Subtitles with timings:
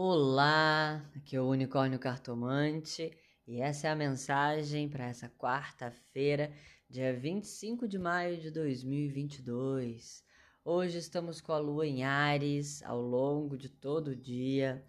[0.00, 3.10] Olá, aqui é o Unicórnio Cartomante
[3.44, 6.52] e essa é a mensagem para essa quarta-feira,
[6.88, 10.22] dia 25 de maio de 2022.
[10.64, 14.86] Hoje estamos com a lua em Ares ao longo de todo o dia.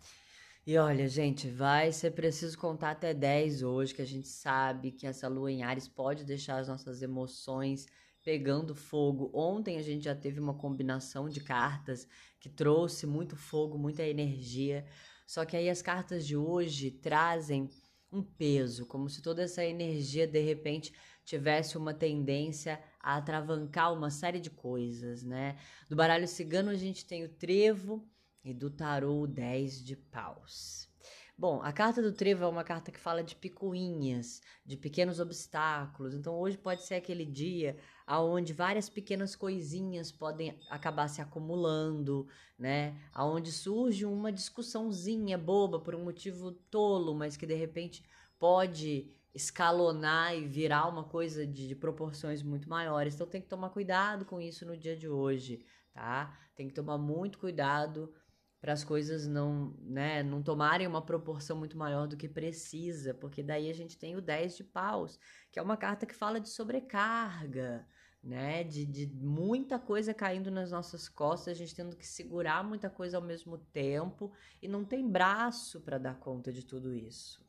[0.64, 5.08] E olha, gente, vai ser preciso contar até 10 hoje, que a gente sabe que
[5.08, 7.88] essa lua em Ares pode deixar as nossas emoções
[8.24, 9.32] pegando fogo.
[9.34, 12.08] Ontem a gente já teve uma combinação de cartas
[12.40, 14.86] que trouxe muito fogo, muita energia.
[15.26, 17.70] Só que aí as cartas de hoje trazem
[18.12, 20.94] um peso, como se toda essa energia de repente
[21.24, 25.58] tivesse uma tendência a atravancar uma série de coisas, né?
[25.88, 28.10] Do baralho cigano a gente tem o trevo
[28.44, 30.89] e do tarô o 10 de paus.
[31.40, 36.14] Bom, a carta do trevo é uma carta que fala de picuinhas, de pequenos obstáculos.
[36.14, 42.94] Então hoje pode ser aquele dia aonde várias pequenas coisinhas podem acabar se acumulando, né?
[43.14, 48.04] Aonde surge uma discussãozinha boba por um motivo tolo, mas que de repente
[48.38, 53.16] pode escalonar e virar uma coisa de, de proporções muito maiores.
[53.16, 56.38] Então tem que tomar cuidado com isso no dia de hoje, tá?
[56.54, 58.14] Tem que tomar muito cuidado
[58.62, 63.42] para as coisas não, né, não tomarem uma proporção muito maior do que precisa, porque
[63.42, 65.18] daí a gente tem o 10 de paus,
[65.52, 67.88] que é uma carta que fala de sobrecarga,
[68.22, 72.90] né, de, de muita coisa caindo nas nossas costas, a gente tendo que segurar muita
[72.90, 77.42] coisa ao mesmo tempo e não tem braço para dar conta de tudo isso.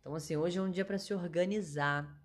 [0.00, 2.18] Então assim, hoje é um dia para se organizar.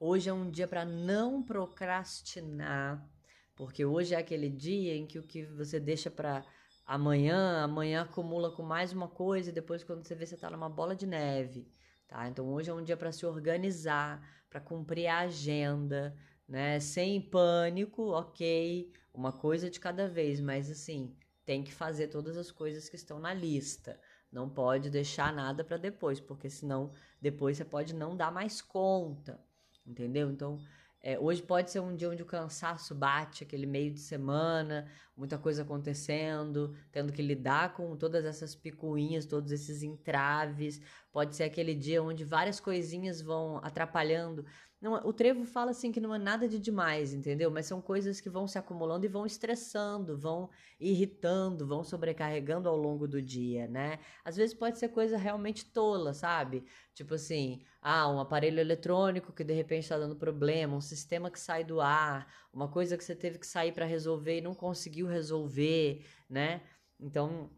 [0.00, 3.06] Hoje é um dia para não procrastinar,
[3.54, 6.44] porque hoje é aquele dia em que o que você deixa para
[6.84, 10.68] amanhã, amanhã acumula com mais uma coisa e depois quando você vê você tá numa
[10.68, 11.70] bola de neve,
[12.08, 12.28] tá?
[12.28, 16.16] Então hoje é um dia para se organizar, para cumprir a agenda,
[16.48, 16.78] né?
[16.80, 22.50] Sem pânico, OK, uma coisa de cada vez, mas assim, tem que fazer todas as
[22.50, 23.98] coisas que estão na lista.
[24.30, 29.38] Não pode deixar nada para depois, porque senão depois você pode não dar mais conta,
[29.86, 30.30] entendeu?
[30.30, 30.58] Então,
[31.02, 35.36] é, hoje pode ser um dia onde o cansaço bate, aquele meio de semana, muita
[35.36, 40.80] coisa acontecendo, tendo que lidar com todas essas picuinhas, todos esses entraves.
[41.12, 44.46] Pode ser aquele dia onde várias coisinhas vão atrapalhando.
[44.80, 47.50] Não, o trevo fala assim que não é nada de demais, entendeu?
[47.52, 50.50] Mas são coisas que vão se acumulando e vão estressando, vão
[50.80, 54.00] irritando, vão sobrecarregando ao longo do dia, né?
[54.24, 56.64] Às vezes pode ser coisa realmente tola, sabe?
[56.94, 61.38] Tipo assim, ah, um aparelho eletrônico que de repente está dando problema, um sistema que
[61.38, 65.06] sai do ar, uma coisa que você teve que sair para resolver e não conseguiu
[65.06, 66.60] resolver, né?
[66.98, 67.50] Então,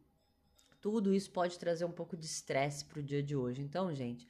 [0.84, 3.62] tudo isso pode trazer um pouco de estresse para o dia de hoje.
[3.62, 4.28] Então, gente,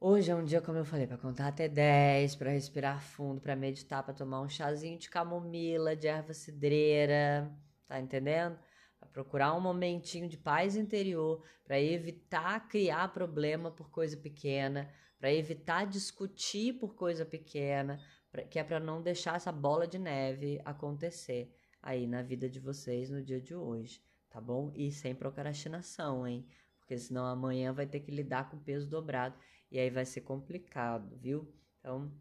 [0.00, 3.54] Hoje é um dia, como eu falei, para contar até 10, para respirar fundo, para
[3.54, 7.50] meditar, para tomar um chazinho de camomila, de erva cidreira,
[7.86, 8.58] tá entendendo?
[8.98, 15.32] Para procurar um momentinho de paz interior, para evitar criar problema por coisa pequena, para
[15.32, 17.98] evitar discutir por coisa pequena,
[18.30, 22.60] pra, que é para não deixar essa bola de neve acontecer aí na vida de
[22.60, 24.02] vocês no dia de hoje,
[24.34, 24.72] tá bom?
[24.74, 26.44] E sem procrastinação, hein?
[26.80, 29.38] Porque senão amanhã vai ter que lidar com peso dobrado
[29.70, 31.48] e aí vai ser complicado, viu?
[31.78, 32.12] Então,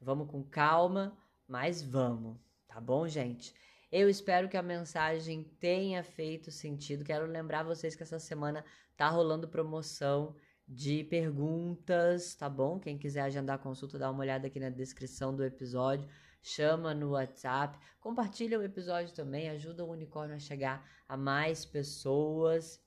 [0.00, 1.14] vamos com calma,
[1.46, 3.54] mas vamos, tá bom, gente?
[3.92, 7.04] Eu espero que a mensagem tenha feito sentido.
[7.04, 8.64] Quero lembrar vocês que essa semana
[8.96, 10.34] tá rolando promoção
[10.66, 12.80] de perguntas, tá bom?
[12.80, 16.08] Quem quiser agendar a consulta, dá uma olhada aqui na descrição do episódio.
[16.42, 22.80] Chama no WhatsApp, compartilha o episódio também, ajuda o unicórnio a chegar a mais pessoas.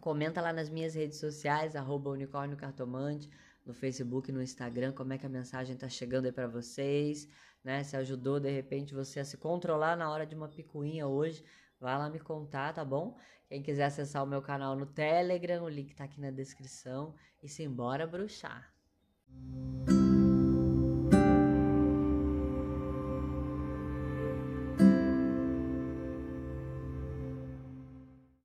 [0.00, 3.30] Comenta lá nas minhas redes sociais, arroba unicórnio cartomante,
[3.64, 7.28] no Facebook, no Instagram, como é que a mensagem tá chegando aí para vocês,
[7.62, 7.84] né?
[7.84, 11.44] Se ajudou de repente você a se controlar na hora de uma picuinha hoje,
[11.78, 13.16] vai lá me contar, tá bom?
[13.46, 17.48] Quem quiser acessar o meu canal no Telegram, o link tá aqui na descrição e
[17.48, 18.72] simbora bruxar.